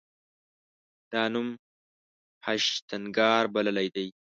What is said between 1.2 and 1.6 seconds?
نوم